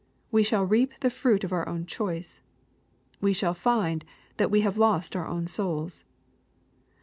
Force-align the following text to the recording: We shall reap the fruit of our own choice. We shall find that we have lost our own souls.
We 0.31 0.41
shall 0.41 0.63
reap 0.63 0.93
the 1.01 1.11
fruit 1.11 1.43
of 1.43 1.53
our 1.53 1.69
own 1.69 1.85
choice. 1.85 2.41
We 3.21 3.33
shall 3.33 3.53
find 3.53 4.03
that 4.37 4.49
we 4.49 4.61
have 4.61 4.75
lost 4.79 5.15
our 5.15 5.27
own 5.27 5.45
souls. 5.45 6.03